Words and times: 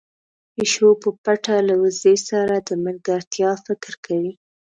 پيشو 0.53 0.89
په 1.01 1.09
پټه 1.23 1.55
له 1.69 1.75
وزې 1.83 2.15
سره 2.29 2.55
د 2.67 2.69
ملګرتيا 2.85 3.51
فکر 3.65 3.93
کوي. 4.05 4.33